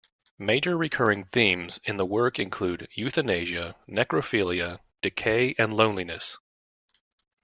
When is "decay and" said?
5.03-5.75